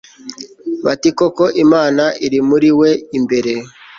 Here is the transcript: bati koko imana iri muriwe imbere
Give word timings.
bati 0.85 1.09
koko 1.17 1.43
imana 1.63 2.03
iri 2.25 2.39
muriwe 2.49 2.89
imbere 3.17 3.53